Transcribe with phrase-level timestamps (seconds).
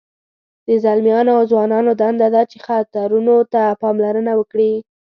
[0.67, 4.73] د ځلمیانو او ځوانانو دنده ده چې خطرونو ته پاملرنه وکړي.